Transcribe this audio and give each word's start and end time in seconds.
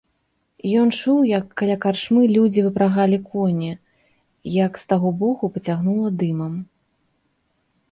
Ён 0.83 0.87
чуў, 0.99 1.19
як 1.31 1.45
каля 1.61 1.75
карчмы 1.83 2.23
людзі 2.37 2.63
выпрагалі 2.69 3.17
коні, 3.29 3.71
як 4.65 4.71
з 4.85 4.91
таго 4.95 5.09
боку 5.23 5.53
пацягнула 5.59 6.09
дымам. 6.25 6.53